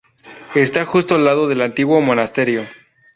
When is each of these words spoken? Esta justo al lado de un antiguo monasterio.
Esta 0.55 0.83
justo 0.83 1.13
al 1.13 1.25
lado 1.25 1.47
de 1.47 1.53
un 1.53 1.61
antiguo 1.61 2.01
monasterio. 2.01 2.63